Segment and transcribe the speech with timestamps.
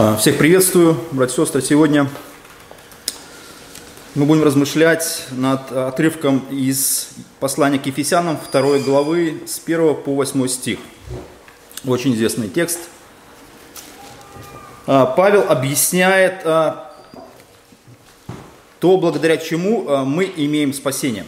[0.00, 1.60] А, всех приветствую, братья и сестры.
[1.60, 2.08] Сегодня
[4.14, 7.08] мы будем размышлять над отрывком из
[7.40, 10.78] послания к Ефесянам 2 главы с 1 по 8 стих.
[11.84, 12.78] Очень известный текст.
[14.86, 16.94] А, Павел объясняет а,
[18.78, 21.26] то, благодаря чему мы имеем спасение.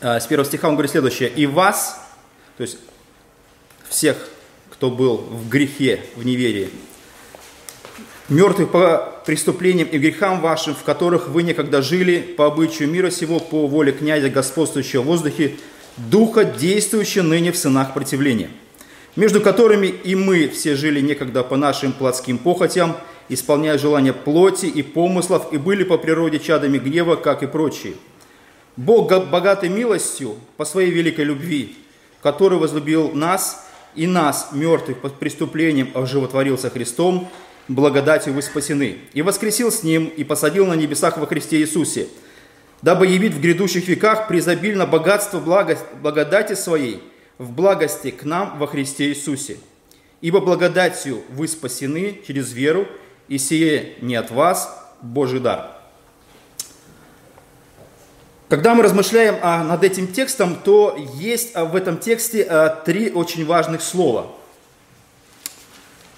[0.00, 1.28] С первого стиха он говорит следующее.
[1.28, 2.00] «И вас,
[2.56, 2.78] то есть
[3.88, 4.16] всех,
[4.68, 6.72] кто был в грехе, в неверии,
[8.28, 13.40] мертвых по преступлениям и грехам вашим, в которых вы некогда жили по обычаю мира сего,
[13.40, 15.56] по воле князя, господствующего в воздухе,
[15.96, 18.50] духа, действующего ныне в сынах противления,
[19.16, 22.96] между которыми и мы все жили некогда по нашим плотским похотям,
[23.28, 27.94] исполняя желания плоти и помыслов, и были по природе чадами гнева, как и прочие.
[28.76, 31.76] Бог богатой милостью по своей великой любви,
[32.22, 37.28] который возлюбил нас и нас, мертвых под преступлением, оживотворился Христом,
[37.74, 42.08] благодатью вы спасены, и воскресил с Ним, и посадил на небесах во Христе Иисусе,
[42.82, 47.02] дабы явить в грядущих веках призабильно богатство благодати Своей
[47.38, 49.58] в благости к нам во Христе Иисусе.
[50.20, 52.86] Ибо благодатью вы спасены через веру,
[53.28, 55.70] и сие не от вас, Божий дар.
[58.48, 63.10] Когда мы размышляем а, над этим текстом, то есть а, в этом тексте а, три
[63.10, 64.32] очень важных слова–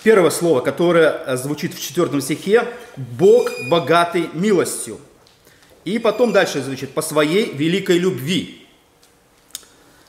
[0.05, 5.01] Первое слово, которое э, звучит в четвертом стихе, Бог богатый милостью.
[5.87, 8.67] И потом дальше звучит, по своей великой любви,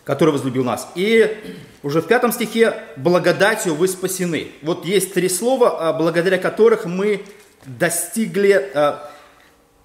[0.04, 0.90] который возлюбил нас.
[0.96, 4.52] И уже в пятом стихе, благодатью вы спасены.
[4.62, 7.24] Вот есть три слова, э, благодаря которых мы
[7.66, 8.98] достигли э,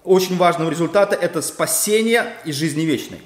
[0.03, 3.21] очень важного результата, это спасение и жизни вечной.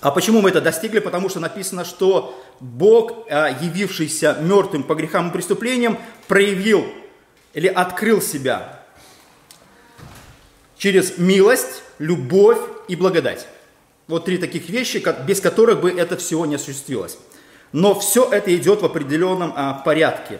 [0.00, 0.98] А почему мы это достигли?
[0.98, 6.86] Потому что написано, что Бог, а, явившийся мертвым по грехам и преступлениям, проявил
[7.54, 8.80] или открыл себя
[10.78, 13.48] через милость, любовь и благодать.
[14.06, 17.18] Вот три таких вещи, без которых бы это всего не осуществилось.
[17.72, 20.38] Но все это идет в определенном а, порядке.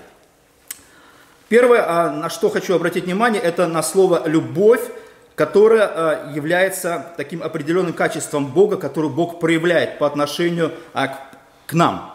[1.49, 4.83] Первое, а, на что хочу обратить внимание, это на слово «любовь»,
[5.35, 11.19] которое э, является таким определенным качеством Бога, которое Бог проявляет по отношению а,
[11.67, 12.12] к нам,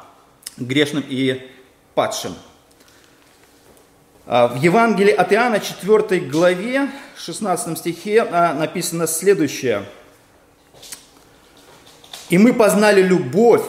[0.58, 1.50] грешным и
[1.96, 2.34] падшим.
[4.26, 9.86] А, в Евангелии от Иоанна 4 главе, 16 стихе а, написано следующее.
[12.30, 13.64] «И мы познали любовь,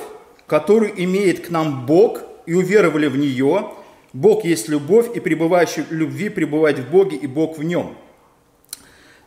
[0.47, 3.71] которую имеет к нам Бог, и уверовали в нее.
[4.13, 7.97] Бог есть любовь, и пребывающий в любви пребывает в Боге, и Бог в нем».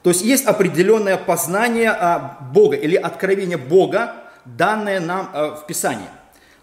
[0.04, 6.08] То есть есть определенное познание а, Бога или откровение Бога, данное нам в Писании.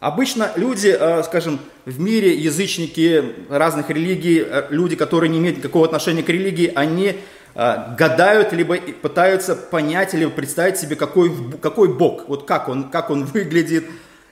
[0.00, 6.22] Обычно люди, а, скажем, в мире язычники разных религий, люди, которые не имеют никакого отношения
[6.22, 7.16] к религии, они
[7.54, 13.24] гадают, либо пытаются понять или представить себе, какой, какой Бог, вот как он, как он
[13.24, 13.86] выглядит,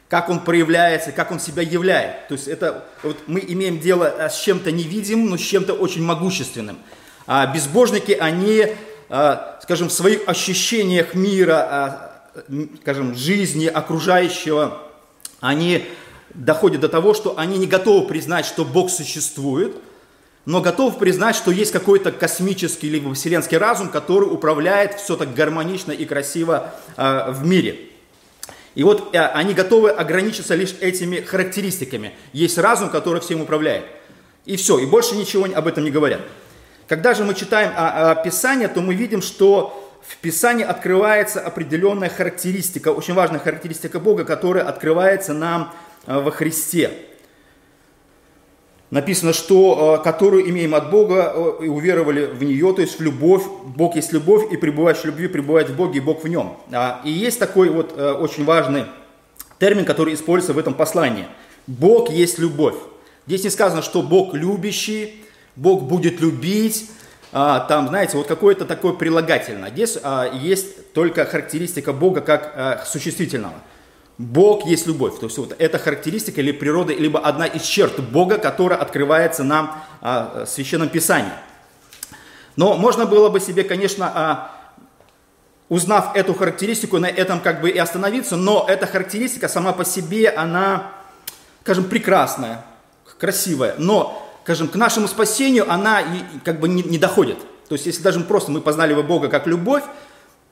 [0.09, 2.29] как он проявляется, как он себя являет.
[2.29, 6.79] То есть это вот мы имеем дело с чем-то невидимым, но с чем-то очень могущественным.
[7.27, 8.77] А безбожники, они
[9.63, 12.23] скажем, в своих ощущениях мира, а,
[12.83, 14.83] скажем, жизни окружающего,
[15.41, 15.87] они
[16.35, 19.77] доходят до того, что они не готовы признать, что Бог существует,
[20.45, 25.93] но готовы признать, что есть какой-то космический либо вселенский разум, который управляет все так гармонично
[25.93, 27.91] и красиво а, в мире.
[28.77, 32.13] И вот они готовы ограничиться лишь этими характеристиками.
[32.33, 33.87] Есть разум, который всем управляет.
[34.45, 36.21] И все, и больше ничего об этом не говорят.
[36.87, 42.09] Когда же мы читаем о, о Писание, то мы видим, что в Писании открывается определенная
[42.09, 45.73] характеристика, очень важная характеристика Бога, которая открывается нам
[46.07, 46.93] э, во Христе.
[48.91, 53.03] Написано, что, э, которую имеем от Бога э, и уверовали в нее, то есть в
[53.03, 53.43] любовь.
[53.65, 56.57] Бог есть любовь, и пребывающий в любви пребывает в Боге, и Бог в нем.
[56.73, 58.85] А, и есть такой вот очень важный
[59.59, 61.27] термин, который используется в этом послании.
[61.67, 62.77] Бог есть любовь.
[63.27, 65.25] Здесь не сказано, что Бог любящий,
[65.57, 66.89] Бог будет любить,
[67.33, 69.71] а, там, знаете, вот какое-то такое прилагательное.
[69.71, 73.55] Здесь а, есть только характеристика Бога как а, существительного.
[74.19, 75.19] Бог есть любовь.
[75.19, 79.83] То есть вот эта характеристика или природа, либо одна из черт Бога, которая открывается нам
[80.01, 81.33] а, в Священном Писании.
[82.57, 84.51] Но можно было бы себе, конечно, а,
[85.69, 90.31] узнав эту характеристику, на этом как бы и остановиться, но эта характеристика сама по себе,
[90.31, 90.93] она,
[91.63, 92.65] скажем, прекрасная,
[93.19, 96.05] красивая, но скажем, к нашему спасению она
[96.45, 97.37] как бы не, не доходит.
[97.69, 99.83] То есть, если даже просто мы познали бы Бога как любовь,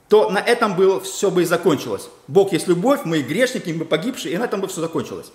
[0.08, 2.08] то на этом было, все бы и закончилось.
[2.26, 5.30] Бог есть любовь, мы грешники, мы погибшие, и на этом бы все закончилось.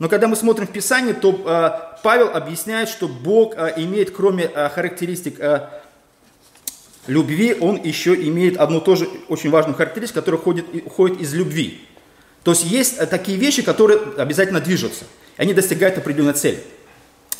[0.00, 4.50] Но когда мы смотрим в Писание, то э, Павел объясняет, что Бог э, имеет, кроме
[4.52, 5.68] э, характеристик э,
[7.06, 11.86] любви, он еще имеет одну тоже очень важную характеристику, которая уходит, уходит из любви.
[12.42, 15.04] То есть есть такие вещи, которые обязательно движутся.
[15.36, 16.64] Они достигают определенной цели.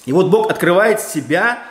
[0.06, 1.62] И вот Бог открывает себя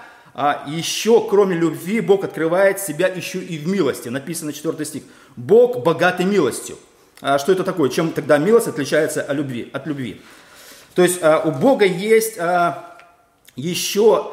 [0.42, 4.08] а еще, кроме любви, Бог открывает себя еще и в милости.
[4.08, 5.04] Написано 4 стих.
[5.36, 6.78] Бог богатый милостью.
[7.20, 7.90] А что это такое?
[7.90, 9.70] Чем тогда милость отличается от любви?
[9.74, 10.22] От любви?
[10.96, 12.98] То есть а, у Бога есть а,
[13.58, 14.32] еще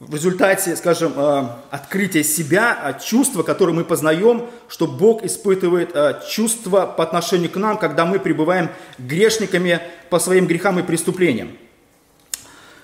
[0.00, 6.22] в результате, скажем, а, открытия себя, а, чувства, которые мы познаем, что Бог испытывает а,
[6.26, 11.50] чувства по отношению к нам, когда мы пребываем грешниками по своим грехам и преступлениям.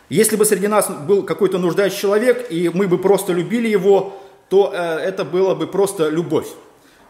[0.08, 4.72] Если бы среди нас был какой-то нуждающий человек, и мы бы просто любили его, то
[4.74, 6.48] э, это было бы просто любовь.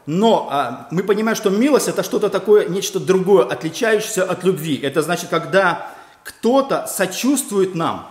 [0.07, 4.81] Но э, мы понимаем, что милость это что-то такое, нечто другое, отличающееся от любви.
[4.83, 5.93] Это значит, когда
[6.25, 8.11] кто-то сочувствует нам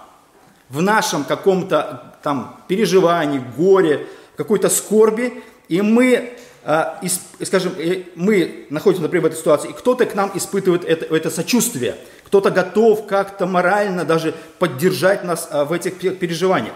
[0.70, 4.08] в нашем каком-то там переживании, горе,
[4.38, 6.34] какой-то скорби, и мы,
[6.64, 10.86] э, из, скажем, э, мы находимся, например, в этой ситуации, и кто-то к нам испытывает
[10.86, 16.74] это, это сочувствие– кто-то готов как-то морально даже поддержать нас а, в этих переживаниях.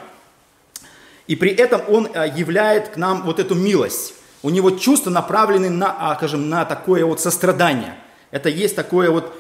[1.28, 4.14] И при этом он а, являет к нам вот эту милость.
[4.44, 7.96] У него чувства направлены на, а, скажем, на такое вот сострадание.
[8.32, 9.34] Это есть такое вот,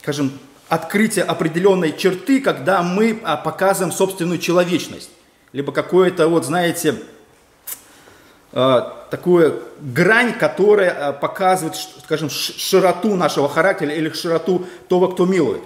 [0.00, 0.30] скажем,
[0.68, 3.14] открытие определенной черты, когда мы
[3.44, 5.10] показываем собственную человечность.
[5.52, 6.94] Либо какое-то, вот, знаете,
[9.10, 15.62] такую грань, которая э, показывает, скажем, широту нашего характера или широту того, кто милует.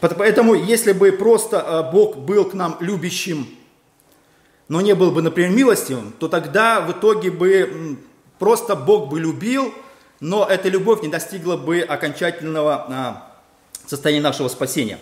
[0.00, 3.48] Поэтому, если бы просто э, Бог был к нам любящим,
[4.68, 7.98] но не был бы, например, милостивым, то тогда в итоге бы
[8.38, 9.74] просто Бог бы любил,
[10.20, 13.32] но эта любовь не достигла бы окончательного а,
[13.86, 14.98] состояния нашего спасения.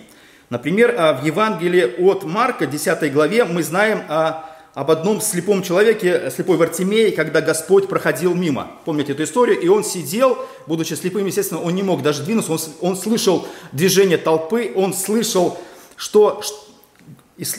[0.48, 6.56] Например, в Евангелии от Марка, 10 главе, мы знаем о об одном слепом человеке, слепой
[6.56, 8.70] Вартимей, когда Господь проходил мимо.
[8.84, 9.58] Помните эту историю?
[9.58, 14.16] И он сидел, будучи слепым, естественно, он не мог даже двинуться, он, он слышал движение
[14.16, 15.58] толпы, он слышал,
[15.96, 16.40] что,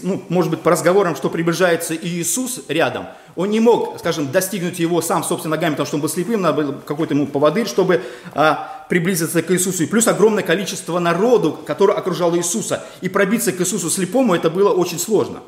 [0.04, 3.08] ну, может быть, по разговорам, что приближается Иисус рядом.
[3.36, 6.62] Он не мог, скажем, достигнуть его сам собственными ногами, потому что он был слепым, надо
[6.62, 8.02] было какой-то ему поводырь, чтобы
[8.34, 9.84] а, приблизиться к Иисусу.
[9.84, 12.86] И плюс огромное количество народу, которое окружало Иисуса.
[13.02, 15.42] И пробиться к Иисусу слепому, это было очень сложно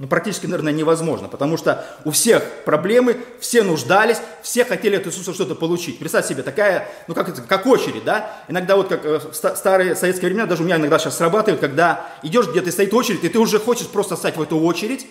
[0.00, 5.34] ну, практически, наверное, невозможно, потому что у всех проблемы, все нуждались, все хотели от Иисуса
[5.34, 5.98] что-то получить.
[5.98, 8.42] Представь себе, такая, ну, как как очередь, да?
[8.48, 12.08] Иногда вот как э, в старые советские времена, даже у меня иногда сейчас срабатывает, когда
[12.22, 15.06] идешь где-то стоит очередь, и ты уже хочешь просто стать в эту очередь,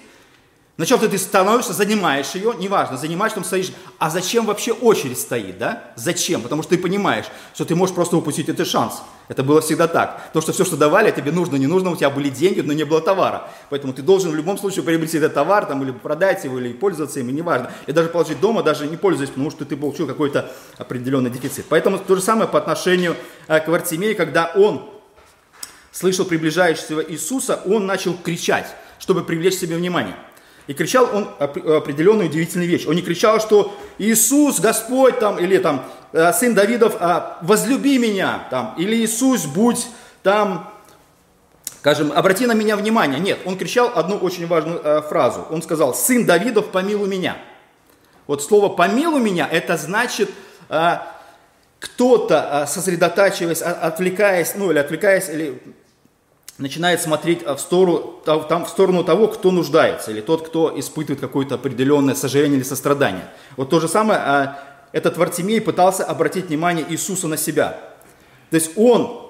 [0.79, 3.73] Сначала ты становишься, занимаешь ее, неважно, занимаешь, там стоишь.
[3.97, 5.91] А зачем вообще очередь стоит, да?
[5.97, 6.41] Зачем?
[6.41, 9.01] Потому что ты понимаешь, что ты можешь просто упустить этот шанс.
[9.27, 10.31] Это было всегда так.
[10.31, 12.85] То, что все, что давали, тебе нужно, не нужно, у тебя были деньги, но не
[12.85, 13.49] было товара.
[13.69, 17.19] Поэтому ты должен в любом случае приобрести этот товар, там, или продать его, или пользоваться
[17.19, 17.73] им, неважно.
[17.85, 21.65] И даже положить дома, даже не пользуясь, потому что ты получил какой-то определенный дефицит.
[21.67, 23.17] Поэтому то же самое по отношению
[23.49, 24.89] э, к Вартимею, когда он
[25.91, 30.15] слышал приближающегося Иисуса, он начал кричать, чтобы привлечь себе внимание.
[30.69, 32.85] И кричал он определенную удивительную вещь.
[32.85, 38.45] Он не кричал, что Иисус, Господь, там, или там, э, сын Давидов, а, возлюби меня,
[38.51, 39.87] там, или Иисус, будь
[40.21, 40.71] там,
[41.79, 43.19] скажем, обрати на меня внимание.
[43.19, 45.47] Нет, он кричал одну очень важную э, фразу.
[45.49, 47.35] Он сказал, сын Давидов, помилуй меня.
[48.27, 50.29] Вот слово помилуй меня, это значит,
[50.69, 50.97] э,
[51.79, 55.59] кто-то, сосредотачиваясь, отвлекаясь, ну или отвлекаясь, или
[56.59, 61.55] начинает смотреть в сторону, там, в сторону того, кто нуждается, или тот, кто испытывает какое-то
[61.55, 63.25] определенное сожаление или сострадание.
[63.55, 64.59] Вот то же самое а,
[64.91, 67.79] этот Вартимей пытался обратить внимание Иисуса на себя.
[68.49, 69.29] То есть он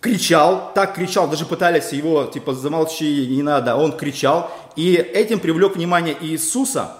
[0.00, 5.76] кричал, так кричал, даже пытались его, типа, замолчи, не надо, он кричал, и этим привлек
[5.76, 6.96] внимание Иисуса.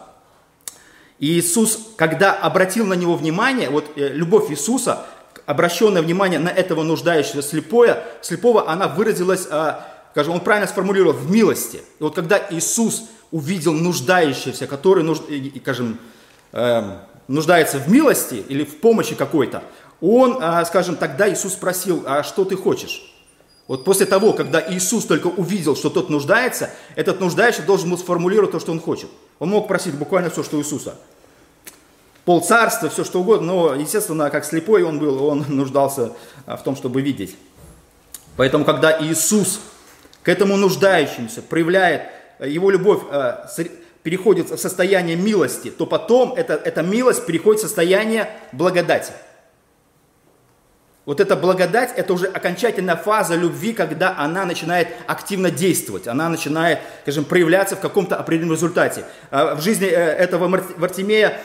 [1.18, 5.06] И Иисус, когда обратил на него внимание, вот э, любовь Иисуса,
[5.52, 11.30] обращенное внимание на этого нуждающегося слепое, слепого, она выразилась, а, скажем, он правильно сформулировал, в
[11.30, 11.76] милости.
[11.76, 15.04] И вот когда Иисус увидел нуждающегося, который,
[15.60, 15.98] скажем,
[16.52, 19.62] эм, нуждается в милости или в помощи какой-то,
[20.00, 23.08] он, а, скажем, тогда Иисус спросил, а что ты хочешь?
[23.68, 28.50] Вот после того, когда Иисус только увидел, что тот нуждается, этот нуждающий должен был сформулировать
[28.52, 29.08] то, что он хочет.
[29.38, 30.96] Он мог просить буквально все, что у Иисуса
[32.24, 36.12] полцарства, все что угодно, но, естественно, как слепой он был, он нуждался
[36.46, 37.36] а, в том, чтобы видеть.
[38.36, 39.60] Поэтому, когда Иисус
[40.22, 42.02] к этому нуждающимся проявляет
[42.38, 43.48] а, его любовь, а,
[44.02, 49.12] переходит в состояние милости, то потом эта, эта милость переходит в состояние благодати.
[51.04, 56.78] Вот эта благодать, это уже окончательная фаза любви, когда она начинает активно действовать, она начинает,
[57.02, 59.04] скажем, проявляться в каком-то определенном результате.
[59.32, 61.40] А, в жизни э, этого Вартимея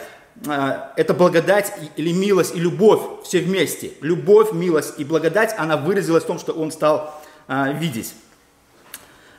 [0.46, 3.94] это благодать или милость и любовь все вместе.
[4.01, 8.13] Любовь, милость и благодать, она выразилась в том, что он стал а, видеть.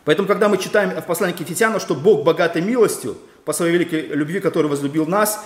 [0.05, 4.09] Поэтому, когда мы читаем в послании к Ефесянам, что Бог богатой милостью по своей великой
[4.09, 5.45] любви, который возлюбил нас,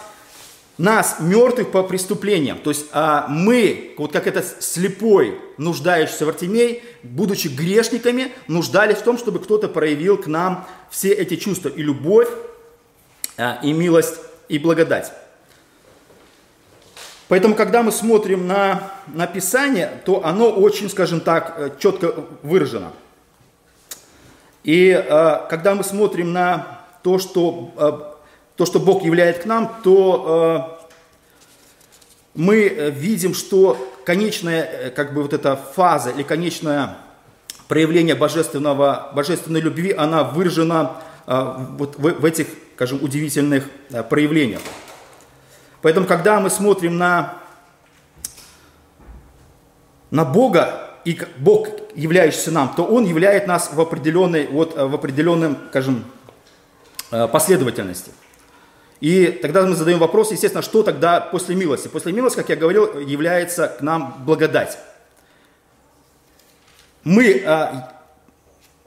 [0.78, 2.58] нас, мертвых по преступлениям.
[2.58, 9.02] То есть а, мы, вот как этот слепой, нуждающийся в Артемей, будучи грешниками, нуждались в
[9.02, 12.28] том, чтобы кто-то проявил к нам все эти чувства и любовь,
[13.36, 14.14] а, и милость,
[14.48, 15.12] и благодать.
[17.28, 22.92] Поэтому, когда мы смотрим на, на Писание, то оно очень, скажем так, э, четко выражено.
[24.64, 29.80] И э, когда мы смотрим на то, что э, то, что Бог являет к нам,
[29.82, 30.88] то
[32.34, 36.98] мы видим, что конечная, как бы вот эта фаза или конечное
[37.66, 43.64] проявление божественного, божественной любви, она выражена вот в, этих, скажем, удивительных
[44.10, 44.60] проявлениях.
[45.82, 47.34] Поэтому, когда мы смотрим на,
[50.10, 55.58] на Бога, и Бог, являющийся нам, то Он являет нас в определенной, вот, в определенном,
[55.70, 56.04] скажем,
[57.10, 58.12] э, последовательности.
[59.00, 61.88] И тогда мы задаем вопрос, естественно, что тогда после милости?
[61.88, 64.78] После милости, как я говорил, является к нам благодать.
[67.02, 68.01] Мы, а,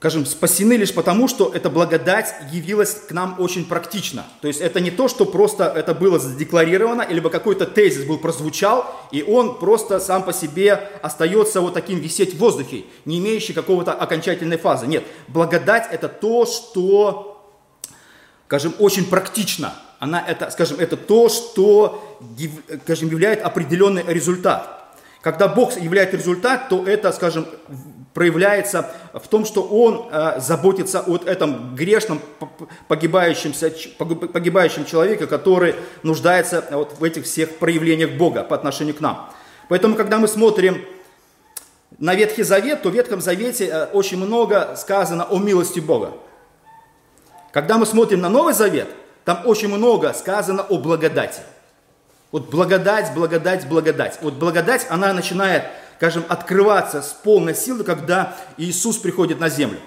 [0.06, 4.24] скажем, спасены лишь потому, что эта благодать явилась к нам очень практично.
[4.40, 8.86] То есть это не то, что просто это было задекларировано, либо какой-то тезис был прозвучал,
[9.12, 13.94] и он просто сам по себе остается вот таким висеть в воздухе, не имеющий какого-то
[13.94, 14.86] окончательной фазы.
[14.86, 17.52] Нет, благодать это то, что,
[18.46, 22.20] скажем, очень практично– она это, скажем, это то, что,
[22.84, 24.85] скажем, являет определенный результат.
[25.26, 27.48] Когда Бог являет результат, то это, скажем,
[28.14, 32.22] проявляется в том, что Он э, заботится о этом грешном,
[32.88, 39.28] погибающемся, погибающем человеке, который нуждается вот в этих всех проявлениях Бога по отношению к нам.
[39.68, 40.86] Поэтому, когда мы смотрим
[41.98, 46.12] на Ветхий Завет, то в Ветхом Завете э, очень много сказано о милости Бога.
[47.52, 48.90] Когда мы смотрим на Новый Завет–
[49.26, 51.42] там очень много сказано о благодати.
[52.36, 54.18] Вот благодать, благодать, благодать.
[54.20, 55.64] Вот благодать, она начинает,
[55.96, 59.80] скажем, открываться с полной силы, когда Иисус приходит на землю.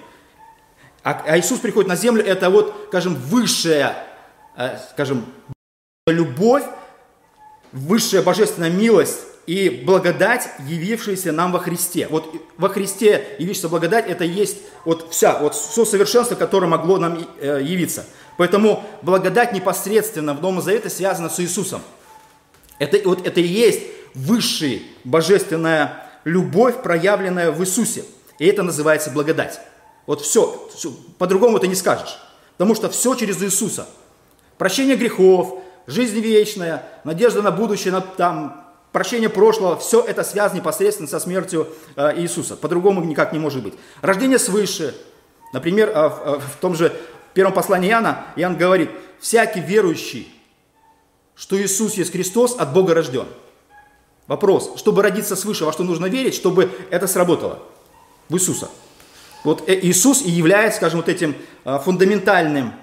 [1.02, 3.94] А, а Иисус приходит на землю, это вот, скажем, высшая,
[4.56, 5.26] э, скажем,
[6.06, 6.62] любовь,
[7.72, 12.08] высшая божественная милость и благодать, явившаяся нам во Христе.
[12.08, 17.28] Вот во Христе явившаяся благодать, это есть вот вся, вот все совершенство, которое могло нам
[17.42, 18.06] э, явиться.
[18.38, 21.82] Поэтому благодать непосредственно в Новом Завете связана с Иисусом.
[22.78, 23.82] Это, вот, это и есть
[24.14, 28.04] высшая божественная любовь, проявленная в Иисусе.
[28.38, 29.60] И это называется благодать.
[30.06, 32.18] Вот все, все по-другому ты не скажешь.
[32.56, 33.86] Потому что все через Иисуса.
[34.56, 41.08] Прощение грехов, жизнь вечная, надежда на будущее, на, там, прощение прошлого, все это связано непосредственно
[41.08, 42.56] со смертью э, Иисуса.
[42.56, 43.74] По-другому никак не может быть.
[44.02, 44.94] Рождение свыше.
[45.52, 46.92] Например, э, э, в том же
[47.34, 50.32] первом послании Иоанна Иоанн говорит, всякий верующий,
[51.38, 53.26] что Иисус есть Христос, от Бога рожден.
[54.26, 57.60] Вопрос, чтобы родиться свыше, во что нужно верить, чтобы это сработало?
[58.28, 58.68] В Иисуса.
[59.44, 62.74] Вот э, Иисус и является, скажем, вот этим а, фундаментальным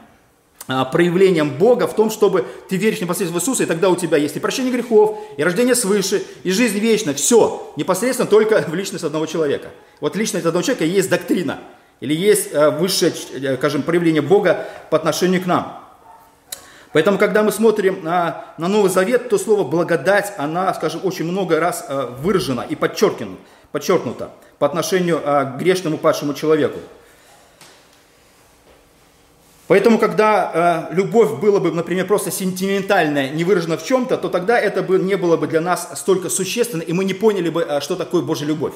[0.67, 4.17] а, проявлением Бога в том, чтобы ты веришь непосредственно в Иисуса, и тогда у тебя
[4.17, 7.13] есть и прощение грехов, и рождение свыше, и жизнь вечная.
[7.13, 9.69] Все непосредственно только в личность одного человека.
[10.00, 11.59] Вот личность одного человека есть доктрина–
[12.01, 15.84] или есть э, высшее, э, скажем, проявление Бога по отношению к нам.
[16.95, 21.59] Поэтому, когда мы смотрим на, на Новый Завет, то слово «благодать», она, скажем, очень много
[21.59, 23.35] раз э, выражена и подчеркнута,
[23.73, 26.79] подчеркнута по отношению к грешному падшему человеку.
[29.67, 34.57] Поэтому, когда э, любовь была бы, например, просто сентиментальная, не выражена в чем-то, то тогда
[34.57, 37.81] это бы не было бы для нас столько существенно, и мы не поняли бы, э,
[37.81, 38.75] что такое Божья любовь.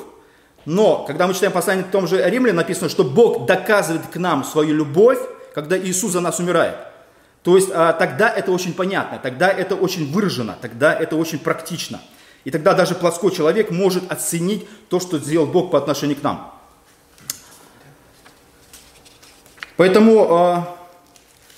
[0.66, 4.44] Но, когда мы читаем послание в том же Римляне, написано, что Бог доказывает к нам
[4.44, 5.20] свою любовь,
[5.56, 6.89] когда Иисус за нас умирает.
[7.44, 12.02] То есть а, тогда это очень понятно, тогда это очень выражено, тогда это очень практично.
[12.44, 16.54] И тогда даже плоской человек может оценить то, что сделал Бог по отношению к нам.
[19.78, 20.78] Поэтому, а,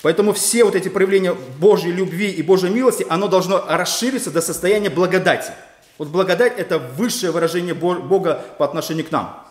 [0.02, 4.90] поэтому все вот эти проявления Божьей любви и Божьей милости, оно должно расшириться до состояния
[4.90, 5.52] благодати–
[6.02, 9.46] вот благодать– это высшее выражение Бога по отношению к нам.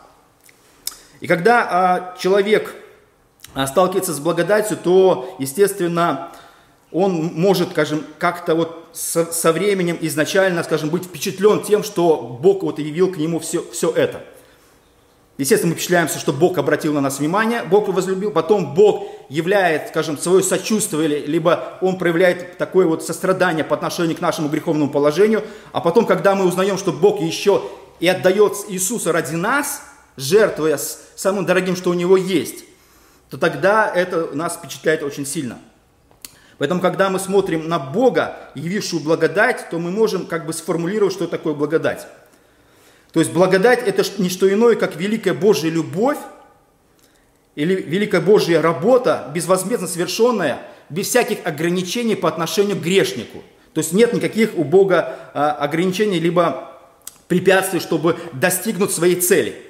[1.21, 2.75] И когда а, человек
[3.55, 6.31] сталкивается с благодатью, то, естественно,
[6.93, 12.63] он может, скажем, как-то вот со, со временем изначально, скажем, быть впечатлен тем, что Бог
[12.63, 14.25] вот явил к нему все, все это.
[15.39, 20.19] Естественно, мы впечатляемся, что Бог обратил на нас внимание, Бог возлюбил, потом Бог являет, скажем,
[20.19, 25.43] свое сочувствие, либо Он проявляет такое вот сострадание по отношению к нашему греховному положению,
[25.73, 27.63] а потом, когда мы узнаем, что Бог еще
[28.01, 29.83] и отдает Иисуса ради нас,
[30.19, 30.79] жертвуя
[31.17, 32.65] самым дорогим, что у Него есть,
[33.31, 35.59] то тогда это нас впечатляет очень сильно–
[36.61, 41.27] Поэтому, когда мы смотрим на Бога, явившую благодать, то мы можем как бы сформулировать, что
[41.27, 42.07] такое благодать.
[43.13, 46.19] То есть благодать– это не что иное, как великая Божья любовь
[47.55, 50.59] или великая Божья работа, безвозмездно совершенная,
[50.91, 53.43] без всяких ограничений по отношению к грешнику.
[53.73, 56.79] То есть нет никаких у Бога а, ограничений, либо
[57.27, 59.57] препятствий, чтобы достигнуть своей цели–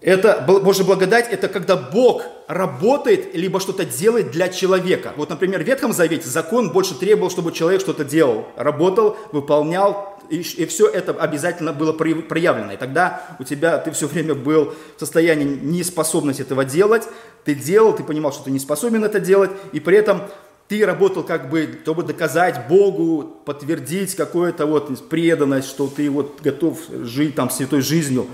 [0.00, 5.12] это Божья благодать, это когда Бог работает, либо что-то делает для человека.
[5.16, 10.36] Вот, например, в Ветхом Завете закон больше требовал, чтобы человек что-то делал, работал, выполнял, и,
[10.36, 12.72] и все это обязательно было проявлено.
[12.72, 17.02] И тогда у тебя, ты все время был в состоянии неспособности этого делать,
[17.44, 20.22] ты делал, ты понимал, что ты не способен это делать, и при этом
[20.68, 26.78] ты работал как бы, чтобы доказать Богу, подтвердить какую-то вот преданность, что ты вот готов
[27.02, 28.28] жить там святой жизнью.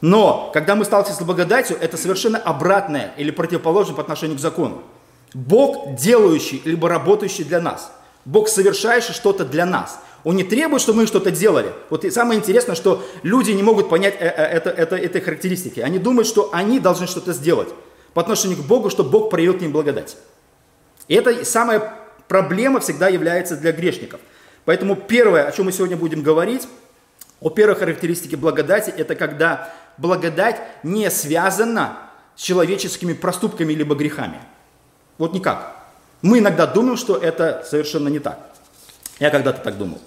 [0.00, 4.82] Но, когда мы сталкиваемся с благодатью, это совершенно обратное или противоположное по отношению к закону.
[5.34, 7.92] Бог делающий, либо работающий для нас.
[8.24, 10.00] Бог совершающий что-то для нас.
[10.24, 11.72] Он не требует, чтобы мы что-то делали.
[11.88, 15.80] Вот и самое интересное, что люди не могут понять э, э, это, это, этой характеристики.
[15.80, 17.68] Они думают, что они должны что-то сделать
[18.12, 20.16] по отношению к Богу, чтобы Бог проявил к ним благодать.
[21.08, 21.94] И это самая
[22.28, 24.20] проблема всегда является для грешников.
[24.64, 26.68] Поэтому первое, о чем мы сегодня будем говорить,
[27.40, 31.98] о первой характеристике благодати, это когда благодать не связана
[32.36, 34.38] с человеческими проступками либо грехами.
[35.18, 35.76] Вот никак.
[36.22, 38.38] Мы иногда думаем, что это совершенно не так.
[39.18, 40.00] Я когда-то так думал.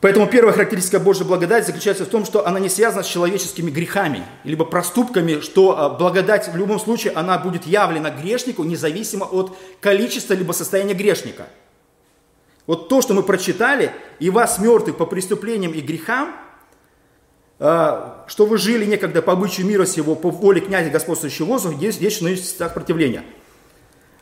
[0.00, 4.22] Поэтому первая характеристика Божьей благодати заключается в том, что она не связана с человеческими грехами,
[4.44, 10.34] либо проступками, что а, благодать в любом случае она будет явлена грешнику независимо от количества
[10.34, 11.46] либо состояния грешника.
[12.66, 16.34] Вот то, что мы прочитали, и вас мертвых по преступлениям и грехам,
[17.58, 22.36] что вы жили некогда по обычаю мира сего, по воле князя господствующего воздуха, есть вечный
[22.36, 23.24] страх противления.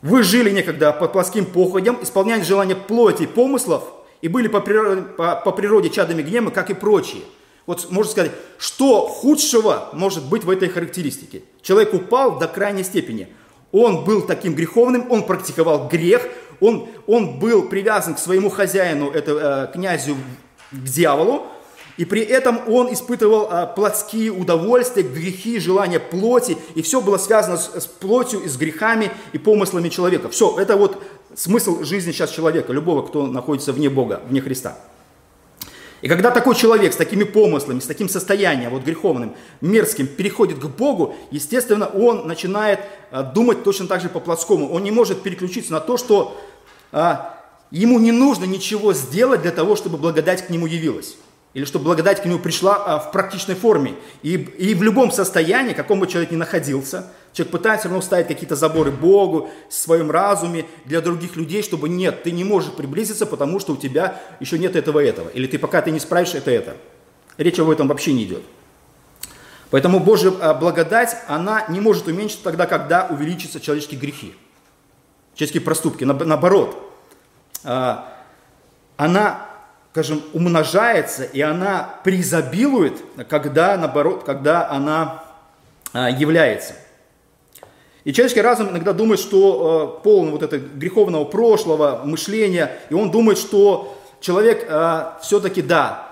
[0.03, 3.85] Вы жили некогда по плоским походям, исполняя желания плоти и помыслов,
[4.21, 7.23] и были по природе, по, по природе чадами гнева, как и прочие.
[7.67, 11.43] Вот можно сказать, что худшего может быть в этой характеристике?
[11.63, 13.29] Человек упал до крайней степени.
[13.71, 16.29] Он был таким греховным, он практиковал грех,
[16.61, 20.17] он, он был привязан к своему хозяину, это э, князю,
[20.71, 21.47] к дьяволу,
[21.97, 27.59] и при этом он испытывал а, плотские удовольствия, грехи, желания плоти, и все было связано
[27.59, 30.29] с, плотью, и с грехами и помыслами человека.
[30.31, 31.03] Все, это вот
[31.35, 34.79] смысл жизни сейчас человека, любого, кто находится вне Бога, вне Христа.
[36.01, 40.67] И когда такой человек с такими помыслами, с таким состоянием вот греховным, мерзким переходит к
[40.67, 44.73] Богу, естественно, он начинает а, думать точно так же по-плотскому.
[44.73, 46.37] Он не может переключиться на то, что
[46.91, 47.39] а,
[47.71, 51.17] ему не нужно ничего сделать для того, чтобы благодать к нему явилась
[51.55, 53.95] или чтобы благодать к нему пришла а, в практичной форме.
[54.23, 58.27] И, и в любом состоянии, каком бы человек ни находился, человек пытается все равно ставить
[58.27, 63.27] какие-то заборы Богу, в своем разуме, для других людей, чтобы нет, ты не можешь приблизиться,
[63.27, 65.29] потому что у тебя еще нет этого этого.
[65.29, 66.77] Или ты пока ты не справишь это это.
[67.37, 68.43] Речь об этом вообще не идет.
[69.71, 74.35] Поэтому Божья а, благодать, она не может уменьшиться тогда, когда увеличатся человеческие грехи,
[75.35, 76.05] человеческие проступки.
[76.05, 76.95] Наоборот,
[77.65, 78.09] а,
[78.97, 79.52] она
[79.93, 82.95] скажем, умножается, и она преизобилует,
[83.29, 85.23] когда, наоборот, когда она
[85.93, 86.73] а, является.
[88.05, 93.11] И человеческий разум иногда думает, что э, полон вот этого греховного прошлого, мышления, и он
[93.11, 96.09] думает, что человек э, все-таки, да,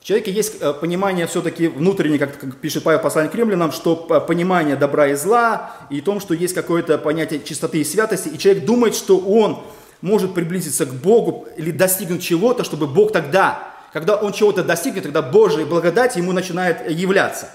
[0.00, 4.76] в человеке есть понимание все-таки внутреннее, как, как пишет Павел послание к римлянам, что понимание
[4.76, 8.94] добра и зла, и том, что есть какое-то понятие чистоты и святости, и человек думает,
[8.94, 9.64] что он
[10.04, 15.22] может приблизиться к Богу или достигнуть чего-то, чтобы Бог тогда, когда он чего-то достигнет, тогда
[15.22, 17.48] Божья благодать ему начинает являться.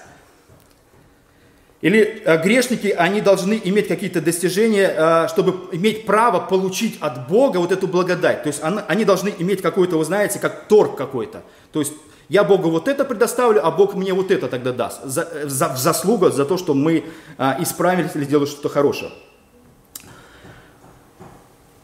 [1.80, 7.58] Или э, грешники, они должны иметь какие-то достижения, э, чтобы иметь право получить от Бога
[7.58, 8.42] вот эту благодать.
[8.42, 11.42] То есть они должны иметь какой-то, вы знаете, как торг какой-то.
[11.70, 11.92] То есть
[12.28, 15.04] я Богу вот это предоставлю, а Бог мне вот это тогда даст.
[15.04, 17.04] За, за, в заслугу за то, что мы
[17.38, 19.12] э, исправились или сделали что-то хорошее.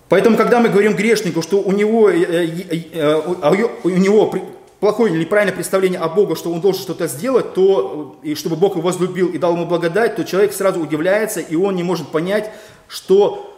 [0.08, 4.32] Поэтому, когда мы говорим грешнику, что у него, э, э, э, у него
[4.78, 8.76] плохое или неправильное представление о Боге, что он должен что-то сделать, то, и чтобы Бог
[8.76, 12.50] его возлюбил и дал ему благодать, то человек сразу удивляется, и он не может понять,
[12.86, 13.52] что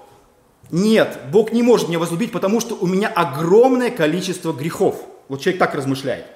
[0.71, 5.03] нет, Бог не может меня возлюбить, потому что у меня огромное количество грехов.
[5.29, 6.27] Вот человек так размышляет.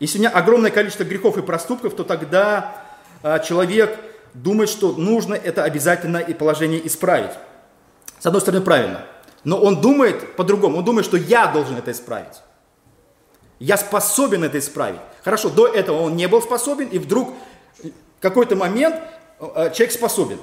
[0.00, 2.84] Если у меня огромное количество грехов и проступков, то тогда
[3.22, 3.96] а, человек
[4.34, 7.30] думает, что нужно это обязательно и положение исправить.
[8.18, 9.04] С одной стороны, правильно.
[9.44, 10.78] Но он думает по-другому.
[10.78, 12.42] Он думает, что я должен это исправить.
[13.58, 15.00] Я способен это исправить.
[15.24, 17.30] Хорошо, до этого он не был способен, и вдруг
[18.20, 18.96] какой-то момент
[19.40, 20.38] э, человек способен.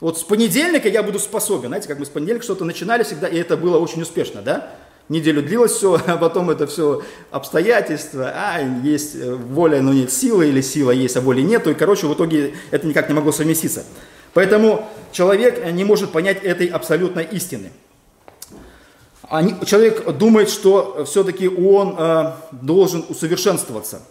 [0.00, 1.68] Вот с понедельника я буду способен.
[1.68, 4.70] Знаете, как мы с понедельника что-то начинали всегда, и это было очень успешно, да?
[5.08, 10.48] Неделю длилось все, а потом это все обстоятельства, а есть э, воля, но нет силы,
[10.48, 13.84] или сила есть, а воли нету, и, короче, в итоге это никак не могло совместиться.
[14.34, 17.70] Поэтому человек не может понять этой абсолютной истины
[19.28, 24.02] они, человек думает, что все-таки он э, должен усовершенствоваться.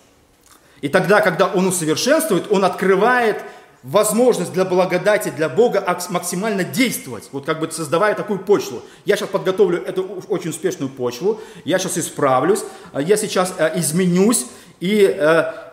[0.82, 3.44] И тогда, когда он усовершенствует, он открывает
[3.84, 8.82] возможность для благодати, для Бога максимально действовать, вот как бы создавая такую почву.
[9.06, 14.46] Я сейчас подготовлю эту очень успешную почву, я сейчас исправлюсь, я сейчас э, изменюсь,
[14.80, 15.71] и э,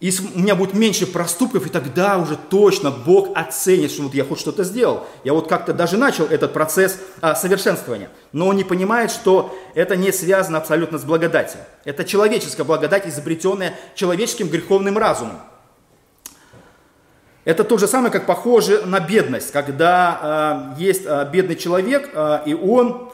[0.00, 4.24] и у меня будет меньше проступков, и тогда уже точно Бог оценит, что вот я
[4.24, 5.06] хоть что-то сделал.
[5.24, 8.08] Я вот как-то даже начал этот процесс а, совершенствования.
[8.32, 11.60] Но он не понимает, что это не связано абсолютно с благодатью.
[11.84, 15.36] Это человеческая благодать, изобретенная человеческим греховным разумом.
[17.44, 22.40] Это то же самое, как похоже на бедность, когда э, есть э, бедный человек, э,
[22.46, 23.10] и он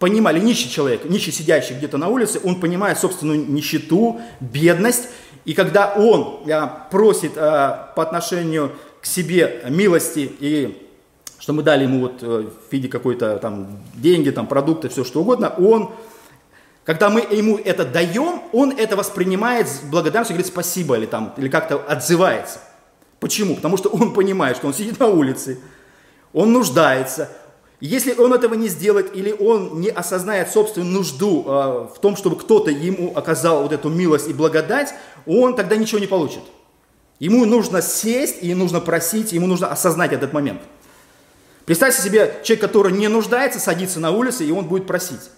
[0.00, 5.08] понимает, или нищий человек, нищий сидящий где-то на улице, он понимает собственную нищету, бедность,
[5.44, 10.86] и когда он а, просит а, по отношению к себе милости и
[11.40, 15.22] что мы дали ему вот э, в виде какой-то там деньги, там продукты, все что
[15.22, 15.90] угодно, он,
[16.84, 21.48] когда мы ему это даем, он это воспринимает с благодарностью, говорит спасибо или там, или
[21.48, 22.60] как-то отзывается.
[23.20, 23.56] Почему?
[23.56, 25.58] Потому что он понимает, что он сидит на улице,
[26.34, 27.30] он нуждается,
[27.80, 31.50] если он этого не сделает или он не осознает собственную нужду э,
[31.94, 34.92] в том, чтобы кто-то ему оказал вот эту милость и благодать,
[35.26, 36.42] он тогда ничего не получит.
[37.18, 40.60] Ему нужно сесть и нужно просить, ему нужно осознать этот момент.
[41.64, 45.30] Представьте себе человек, который не нуждается, садится на улице, и он будет просить.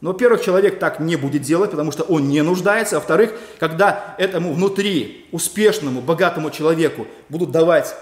[0.00, 2.96] Но, во-первых, человек так не будет делать, потому что он не нуждается.
[2.96, 7.94] А во-вторых, когда этому внутри успешному, богатому человеку будут давать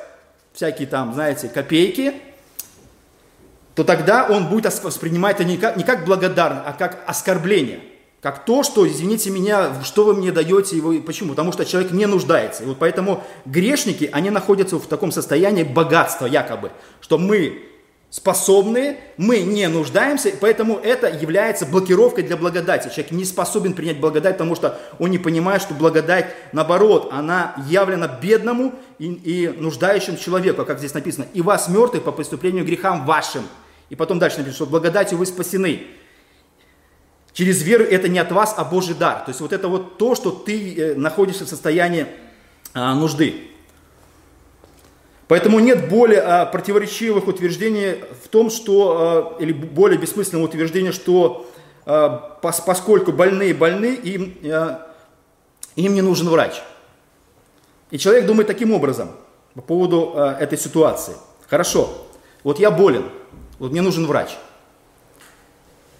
[0.52, 2.14] всякие там, знаете, копейки,
[3.74, 7.80] то тогда он будет воспринимать это не как, не как благодарность, а как оскорбление.
[8.20, 11.30] Как то, что, извините меня, что вы мне даете его, почему?
[11.30, 12.62] Потому что человек не нуждается.
[12.62, 16.70] И вот поэтому грешники, они находятся в таком состоянии богатства якобы,
[17.02, 17.64] что мы
[18.08, 22.88] способны, мы не нуждаемся, поэтому это является блокировкой для благодати.
[22.88, 28.06] Человек не способен принять благодать, потому что он не понимает, что благодать, наоборот, она явлена
[28.06, 33.42] бедному и, и нуждающему человеку, как здесь написано, «И вас, мертвых, по преступлению грехам вашим».
[33.90, 35.86] И потом дальше написано, что благодатью вы спасены.
[37.32, 39.24] Через веру это не от вас, а Божий дар.
[39.24, 42.06] То есть вот это вот то, что ты э, находишься в состоянии
[42.72, 43.50] а, нужды.
[45.28, 51.50] Поэтому нет более а, противоречивых утверждений в том, что, а, или более бессмысленного утверждения, что
[51.84, 54.38] пос, поскольку больные больны, им,
[55.76, 56.62] им не нужен врач.
[57.90, 59.10] И человек думает таким образом
[59.52, 61.14] по поводу этой ситуации.
[61.46, 62.06] Хорошо,
[62.42, 63.04] вот я болен,
[63.64, 64.28] вот мне нужен врач.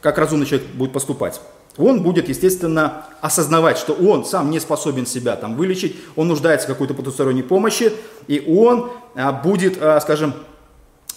[0.03, 1.41] Как разумный человек будет поступать?
[1.79, 6.71] Он будет, естественно, осознавать, что он сам не способен себя там вылечить, он нуждается в
[6.71, 7.91] какой-то потусторонней помощи,
[8.27, 10.35] и он а, будет, а, скажем,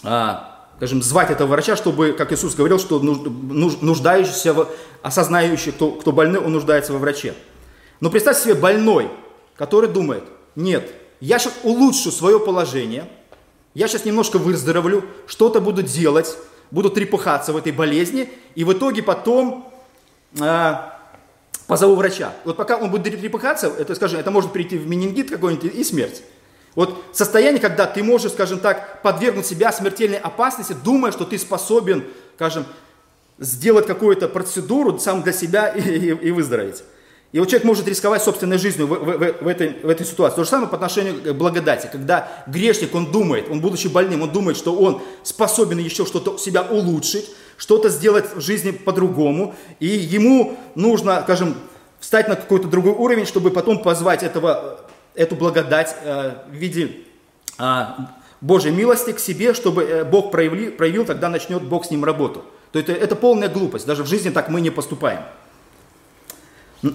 [0.04, 4.70] а, скажем, звать этого врача, чтобы, как Иисус говорил, что нуждающийся, в,
[5.02, 7.34] осознающий, кто, кто больной, он нуждается во враче.
[8.00, 9.12] Но представьте себе больной,
[9.58, 10.24] который думает,
[10.56, 13.10] нет, я сейчас улучшу свое положение–
[13.78, 16.36] я сейчас немножко выздоровлю, что-то буду делать,
[16.72, 19.72] буду трепыхаться в этой болезни, и в итоге потом
[20.40, 20.74] э,
[21.68, 22.34] позову врача.
[22.44, 26.24] Вот пока он будет трепыхаться, это, скажем, это может перейти в менингит какой-нибудь и смерть.
[26.74, 32.04] Вот состояние, когда ты можешь, скажем так, подвергнуть себя смертельной опасности, думая, что ты способен,
[32.34, 32.66] скажем,
[33.38, 36.84] сделать какую-то процедуру сам для себя и, и, и выздороветь.
[37.34, 40.38] И вот человек может рисковать собственной жизнью в, в, в, в, этой, в этой ситуации.
[40.38, 41.90] То же самое по отношению к благодати.
[41.92, 46.62] Когда грешник, он думает, он будучи больным, он думает, что он способен еще что-то себя
[46.64, 49.56] улучшить, что-то сделать в жизни по-другому.
[49.82, 51.56] И ему нужно, скажем,
[52.00, 54.80] встать на какой-то другой уровень, чтобы потом позвать этого,
[55.14, 56.92] эту благодать э, в виде
[57.60, 57.84] э,
[58.40, 62.46] Божьей милости к себе, чтобы э, Бог проявил, проявил, тогда начнет Бог с ним работу.
[62.72, 63.86] То есть это, это полная глупость.
[63.86, 65.24] Даже в жизни так мы не поступаем.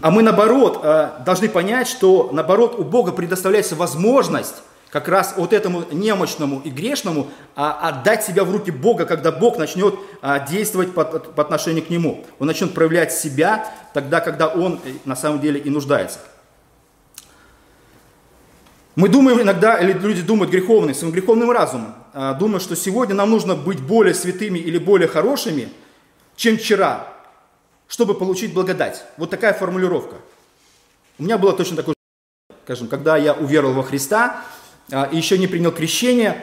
[0.01, 5.55] А мы, наоборот, э, должны понять, что, наоборот, у Бога предоставляется возможность как раз вот
[5.55, 10.93] этому немощному и грешному а, отдать себя в руки Бога, когда Бог начнет а, действовать
[10.93, 12.27] по, отношению к Нему.
[12.39, 16.19] Он начнет проявлять себя тогда, когда Он э, на самом деле и нуждается.
[18.95, 23.31] Мы думаем иногда, или люди думают греховные, своим греховным разумом, а, думают, что сегодня нам
[23.31, 25.71] нужно быть более святыми или более хорошими,
[26.37, 27.12] чем вчера,
[27.93, 29.05] чтобы получить благодать.
[29.19, 30.17] Вот такая формулировка.
[31.19, 31.95] У меня было точно такое,
[32.65, 34.45] скажем, когда я уверовал во Христа,
[34.91, 36.43] а, и еще не принял крещение.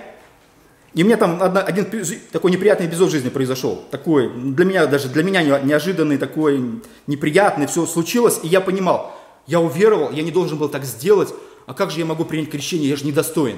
[0.94, 1.88] И мне там один
[2.32, 3.84] такой неприятный эпизод жизни произошел.
[3.90, 8.42] Такой, для меня, даже для меня неожиданный, такой неприятный, все случилось.
[8.44, 11.34] И я понимал, я уверовал, я не должен был так сделать,
[11.66, 13.58] а как же я могу принять крещение, я же недостоин.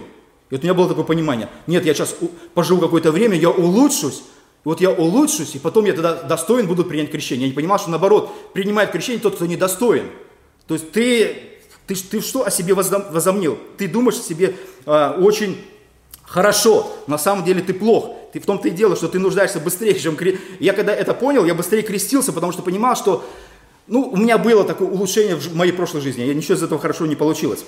[0.50, 2.16] И вот у меня было такое понимание, нет, я сейчас
[2.54, 4.24] поживу какое-то время, я улучшусь,
[4.64, 7.48] вот я улучшусь, и потом я тогда достоин буду принять крещение.
[7.48, 10.06] Я не понимал, что наоборот, принимает крещение тот, кто недостоин.
[10.68, 11.52] То есть ты
[11.88, 13.58] ты, ты что о себе возомнил?
[13.78, 15.58] Ты думаешь о себе э, очень
[16.24, 18.16] хорошо, на самом деле ты плох.
[18.32, 20.18] Ты в том-то и дело, что ты нуждаешься быстрее, чем...
[20.60, 23.26] Я когда это понял, я быстрее крестился, потому что понимал, что
[23.88, 27.06] ну, у меня было такое улучшение в моей прошлой жизни, я ничего из этого хорошо
[27.08, 27.66] не получилось.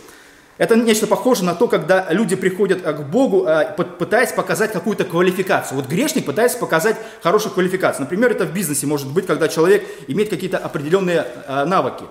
[0.58, 5.78] Это нечто похоже на то, когда люди приходят к Богу, а, пытаясь показать какую-то квалификацию.
[5.78, 8.02] Вот грешник пытается показать хорошую квалификацию.
[8.02, 12.04] Например, это в бизнесе может быть, когда человек имеет какие-то определенные а, навыки.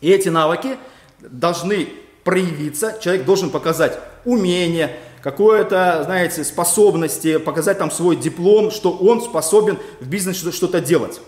[0.00, 0.76] И эти навыки
[1.20, 1.88] должны
[2.22, 9.78] проявиться, человек должен показать умение, какое-то, знаете, способности, показать там свой диплом, что он способен
[10.00, 11.20] в бизнесе что-то делать.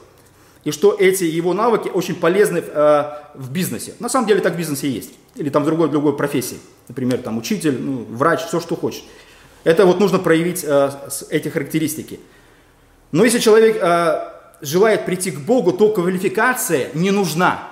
[0.64, 3.94] И что эти его навыки очень полезны э, в бизнесе.
[3.99, 5.11] На самом деле так в бизнесе и есть.
[5.37, 6.59] Или там в другой, другой профессии.
[6.88, 9.03] Например, там учитель, ну, врач, все, что хочешь.
[9.64, 10.90] Это вот нужно проявить э,
[11.31, 12.20] эти характеристики.
[13.12, 17.68] Но если человек э, желает прийти к Богу, то квалификация не нужна.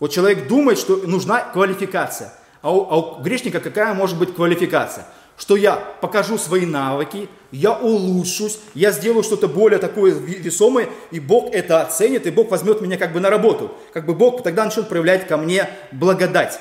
[0.00, 2.32] Вот человек думает, что нужна квалификация.
[2.62, 5.06] А у, а у грешника какая может быть квалификация?
[5.36, 11.52] Что я покажу свои навыки, я улучшусь, я сделаю что-то более такое весомое, и Бог
[11.52, 13.72] это оценит, и Бог возьмет меня как бы на работу.
[13.92, 16.60] Как бы Бог тогда начнет проявлять ко мне благодать.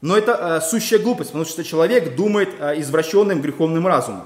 [0.00, 4.24] Но это э, сущая глупость, потому что человек думает э, извращенным греховным разумом.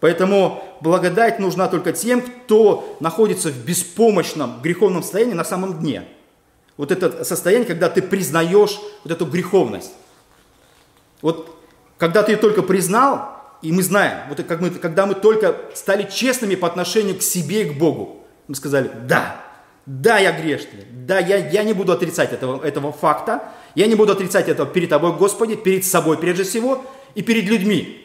[0.00, 6.04] Поэтому благодать нужна только тем, кто находится в беспомощном греховном состоянии на самом дне–
[6.76, 9.92] вот это состояние, когда ты признаешь вот эту греховность.
[11.22, 11.55] Вот
[11.98, 16.54] когда ты только признал, и мы знаем, вот как мы, когда мы только стали честными
[16.54, 19.40] по отношению к себе и к Богу, мы сказали, да,
[19.86, 24.12] да, я грешный, да, я, я не буду отрицать этого, этого факта, я не буду
[24.12, 28.02] отрицать этого перед тобой, Господи, перед собой прежде всего и перед людьми.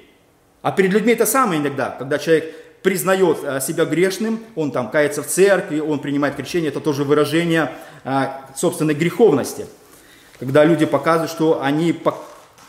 [0.62, 5.24] А перед людьми это самое иногда, когда человек признает э, себя грешным, он там кается
[5.24, 7.72] в церкви, он принимает крещение, это тоже выражение
[8.04, 8.26] э,
[8.56, 9.66] собственной греховности.
[10.40, 11.94] Когда люди показывают, что они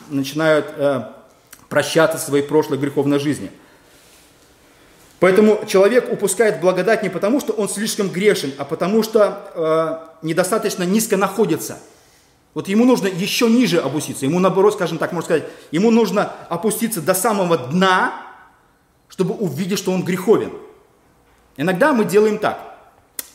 [0.09, 1.03] начинают э,
[1.69, 3.51] прощаться своей прошлой греховной жизни.
[5.19, 10.83] Поэтому человек упускает благодать не потому, что он слишком грешен, а потому что э, недостаточно
[10.83, 11.79] низко находится.
[12.53, 14.25] Вот ему нужно еще ниже опуститься.
[14.25, 18.21] Ему наоборот, скажем так, можно сказать, ему нужно опуститься до самого дна,
[19.07, 20.51] чтобы увидеть, что он греховен.
[21.57, 22.59] Иногда мы делаем так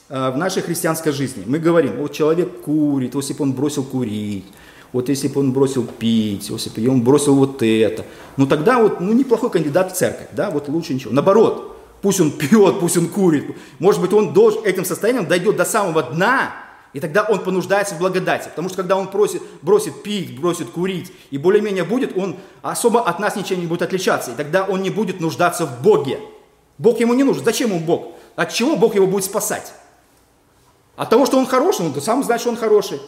[0.08, 1.44] э, в нашей христианской жизни.
[1.46, 4.44] Мы говорим, вот человек курит, вот если бы он бросил курить,
[4.92, 8.04] вот если бы он бросил пить, если бы он бросил вот это,
[8.36, 11.12] ну тогда вот, ну неплохой кандидат в церковь, да, вот лучше ничего.
[11.12, 15.64] Наоборот, пусть он пьет, пусть он курит, может быть он должен, этим состоянием дойдет до
[15.64, 16.52] самого дна,
[16.94, 18.48] и тогда он понуждается в благодати.
[18.48, 23.20] Потому что когда он просит, бросит пить, бросит курить, и более-менее будет, он особо от
[23.20, 24.32] нас ничем не будет отличаться.
[24.32, 26.18] И тогда он не будет нуждаться в Боге.
[26.78, 27.44] Бог ему не нужен.
[27.44, 28.14] Зачем ему Бог?
[28.36, 29.72] От чего Бог его будет спасать?
[30.96, 33.00] От того, что он хороший, он сам знает, что он хороший.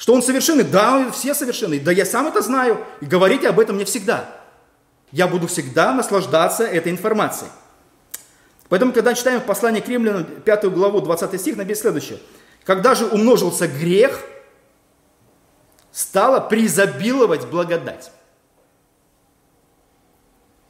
[0.00, 0.64] Что он совершенный?
[0.64, 1.78] Да, все совершенны.
[1.78, 2.84] Да я сам это знаю.
[3.00, 4.34] И говорите об этом мне всегда.
[5.12, 7.50] Я буду всегда наслаждаться этой информацией.
[8.68, 12.18] Поэтому, когда читаем послание к римлянам, 5 главу, 20 стих, написано следующее–
[12.64, 14.22] когда же умножился грех,
[15.92, 18.12] стала преизобиловать благодать.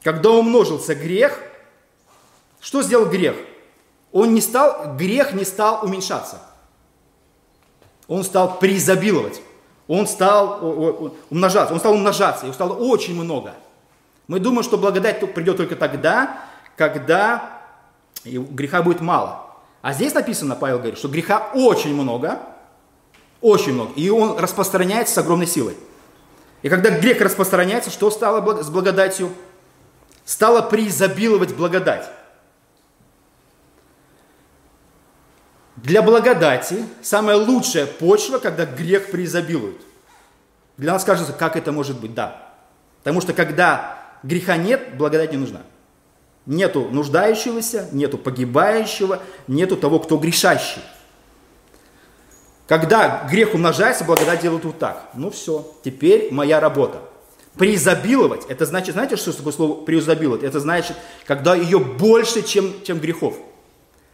[0.01, 1.39] Когда умножился грех,
[2.59, 3.35] что сделал грех?
[4.11, 6.41] Он не стал, грех не стал уменьшаться.
[8.11, 9.41] Он стал преизобиловать.
[9.87, 10.59] Он стал
[11.29, 11.73] умножаться.
[11.73, 12.43] Он стал умножаться.
[12.45, 13.53] Его стало очень много.
[14.27, 16.41] Мы думаем, что благодать придет только тогда,
[16.75, 17.61] когда
[18.25, 19.45] греха будет мало.
[19.81, 22.39] А здесь написано, Павел говорит, что греха очень много,
[23.39, 25.77] очень много, и он распространяется с огромной силой.
[26.63, 29.31] И когда грех распространяется, что стало с благодатью?
[30.25, 32.09] Стало преизобиловать благодать.
[35.83, 39.81] Для благодати самая лучшая почва, когда грех преизобилует.
[40.77, 42.13] Для нас кажется, как это может быть?
[42.13, 42.53] Да.
[42.99, 45.61] Потому что когда греха нет, благодать не нужна.
[46.45, 50.81] Нету нуждающегося, нету погибающего, нету того, кто грешащий.
[52.67, 55.09] Когда грех умножается, благодать делает вот так.
[55.15, 57.01] Ну все, теперь моя работа.
[57.57, 60.43] Преизобиловать, это значит, знаете, что такое слово преизобиловать?
[60.43, 63.35] Это значит, когда ее больше, чем, чем грехов.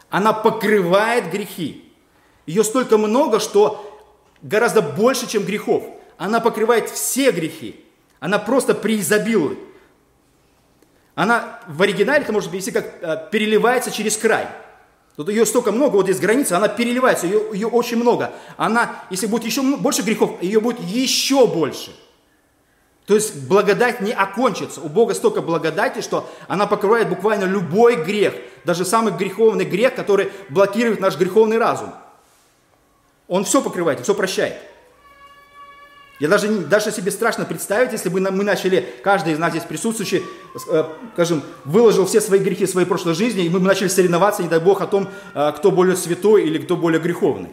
[0.10, 1.92] Она покрывает грехи.
[2.46, 4.00] Ее столько много, что
[4.42, 5.84] гораздо больше, чем грехов.
[6.18, 7.84] Она покрывает все грехи.
[8.20, 9.60] Она просто преизобилует.
[11.16, 14.48] Она в оригинале, это может перевести как э, переливается через край.
[15.16, 18.34] Тут ее столько много, вот здесь граница, она переливается, ее, ее очень много.
[18.56, 21.92] Она, если будет еще больше грехов, ее будет еще больше.
[23.08, 24.80] То есть благодать не окончится.
[24.80, 28.36] У Бога столько благодати, что она покрывает буквально любой грех,
[28.68, 31.94] даже самый греховный грех, который блокирует наш греховный разум.
[33.30, 34.58] Он все покрывает, все прощает.
[36.20, 40.24] Я даже, даже себе страшно представить, если бы мы начали, каждый из нас здесь присутствующий,
[40.70, 44.60] э, скажем, выложил все свои грехи своей прошлой жизни, и мы начали соревноваться, не дай
[44.60, 47.52] Бог, о том, э, кто более святой или кто более греховный.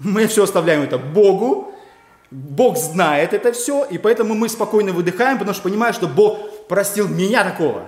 [0.00, 1.72] Мы все оставляем это Богу,
[2.32, 7.06] Бог знает это все, и поэтому мы спокойно выдыхаем, потому что понимаем, что Бог простил
[7.06, 7.86] меня такого.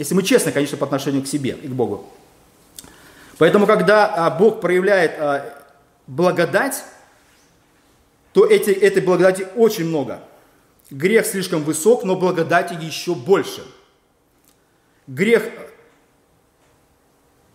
[0.00, 2.08] Если мы честны, конечно, по отношению к себе и к Богу.
[3.36, 5.62] Поэтому, когда а, Бог проявляет а,
[6.06, 6.82] благодать,
[8.32, 10.22] то эти, этой благодати очень много.
[10.88, 13.62] Грех слишком высок, но благодати еще больше.
[15.06, 15.42] Грех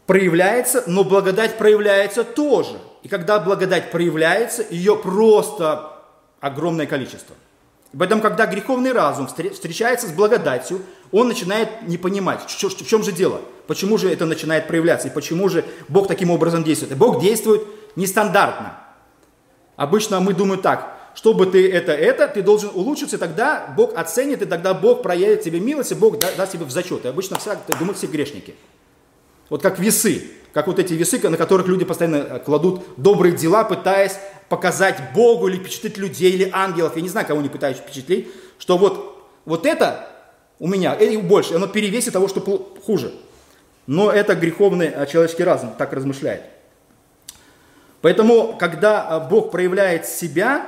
[0.06, 2.80] проявляется, но благодать проявляется тоже.
[3.02, 6.00] И когда благодать проявляется, ее просто
[6.42, 7.36] огромное количество.
[7.98, 10.82] Поэтому, когда греховный разум встречается с благодатью,
[11.12, 15.48] он начинает не понимать, в чем же дело, почему же это начинает проявляться, и почему
[15.48, 16.92] же Бог таким образом действует.
[16.92, 17.62] И Бог действует
[17.96, 18.78] нестандартно.
[19.78, 24.42] Обычно мы думаем так, чтобы ты это, это, ты должен улучшиться, и тогда Бог оценит,
[24.42, 27.06] и тогда Бог проявит тебе милость, и Бог даст тебе в зачет.
[27.06, 28.56] И обычно все, думают все грешники.
[29.50, 33.64] Вот как весы, как вот эти весы, на которых люди постоянно э, кладут добрые дела,
[33.64, 34.18] пытаясь
[34.50, 36.96] показать Богу или впечатлить людей, или ангелов.
[36.96, 38.28] Я не знаю, кого они пытаются впечатлить,
[38.60, 40.08] что вот, вот это
[40.60, 42.42] у меня, и больше, оно перевесит того, что
[42.86, 43.14] хуже.
[43.88, 46.44] Но это греховный э, человеческий разум так размышляет.
[48.02, 50.68] Поэтому, когда э, Бог проявляет себя,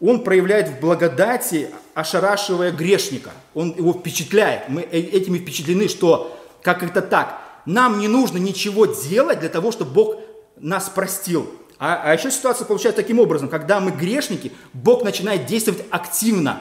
[0.00, 3.30] Он проявляет в благодати, ошарашивая грешника.
[3.54, 4.68] Он его впечатляет.
[4.68, 7.40] Мы этими впечатлены, что как это так?
[7.66, 10.16] Нам не нужно ничего делать для того, чтобы Бог
[10.56, 11.48] нас простил.
[11.78, 16.60] А, а еще ситуация получается таким образом, когда мы грешники, Бог начинает действовать активно.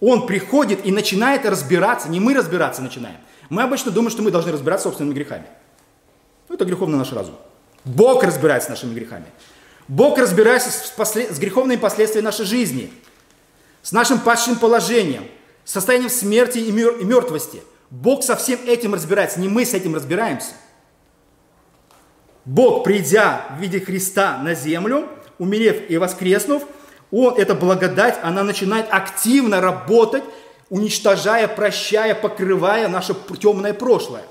[0.00, 3.18] Он приходит и начинает разбираться, не мы разбираться начинаем.
[3.48, 5.44] Мы обычно думаем, что мы должны разбираться собственными грехами.
[6.48, 7.36] Ну, это греховный наш разум.
[7.84, 9.26] Бог разбирается с нашими грехами.
[9.88, 11.34] Бог разбирается с, послед...
[11.34, 12.92] с греховными последствиями нашей жизни,
[13.82, 15.24] с нашим падшим положением,
[15.64, 16.96] состоянием смерти и, мер...
[16.96, 17.62] и мертвости.
[17.90, 20.52] Бог со всем этим разбирается, не мы с этим разбираемся.
[22.50, 25.06] Бог, придя в виде Христа на землю,
[25.38, 26.64] умерев и воскреснув,
[27.12, 30.24] он, эта благодать, она начинает активно работать,
[30.68, 34.24] уничтожая, прощая, покрывая наше темное прошлое,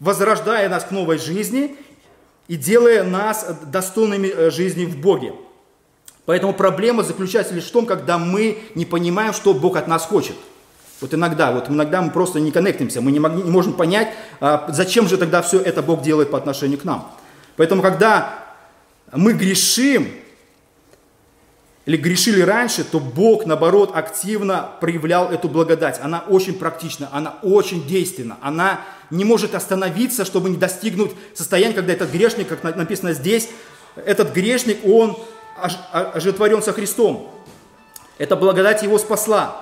[0.00, 1.76] возрождая нас к новой жизни
[2.46, 5.32] и делая нас достойными э, жизни в Боге.
[6.26, 10.36] Поэтому проблема заключается лишь в том, когда мы не понимаем, что Бог от нас хочет–
[11.00, 15.16] вот иногда, вот иногда мы просто не коннектимся, мы не можем понять, а, зачем же
[15.16, 17.10] тогда все это Бог делает по отношению к нам.
[17.60, 18.38] Поэтому, когда
[19.12, 20.10] мы грешим,
[21.84, 26.00] или грешили раньше, то Бог, наоборот, активно проявлял эту благодать.
[26.02, 28.38] Она очень практична, она очень действенна.
[28.40, 33.50] Она не может остановиться, чтобы не достигнуть состояния, когда этот грешник, как написано здесь,
[33.94, 35.18] этот грешник, он
[35.92, 37.30] ожитворен со Христом.
[38.16, 39.60] Эта благодать его спасла.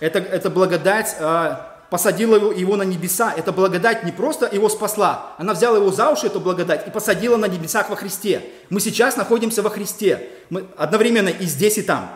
[0.00, 1.56] Это, это благодать э,
[1.92, 3.34] посадила его, на небеса.
[3.36, 7.36] Эта благодать не просто его спасла, она взяла его за уши, эту благодать, и посадила
[7.36, 8.40] на небесах во Христе.
[8.70, 10.30] Мы сейчас находимся во Христе.
[10.48, 12.10] Мы одновременно и здесь, и там.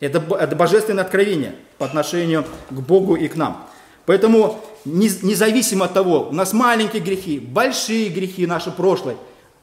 [0.00, 3.68] Это, это божественное откровение по отношению к Богу и к нам.
[4.06, 9.16] Поэтому независимо от того, у нас маленькие грехи, большие грехи наши прошлое,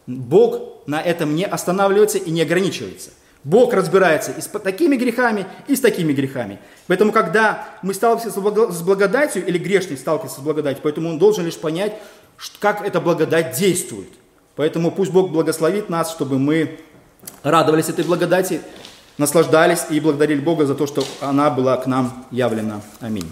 [0.05, 3.09] Бог на этом не останавливается и не ограничивается–
[3.45, 6.59] Бог разбирается и с такими грехами, и с такими грехами.
[6.87, 11.55] Поэтому, когда мы сталкиваемся с благодатью, или грешник сталкивается с благодатью, поэтому он должен лишь
[11.55, 11.93] понять,
[12.59, 14.09] как эта благодать действует.
[14.55, 16.79] Поэтому пусть Бог благословит нас, чтобы мы
[17.43, 18.61] радовались этой благодати,
[19.19, 22.81] наслаждались и благодарили Бога за то, что она была к нам явлена.
[22.99, 23.29] Аминь.